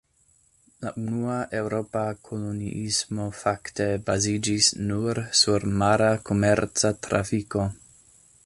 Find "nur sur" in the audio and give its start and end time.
4.93-5.71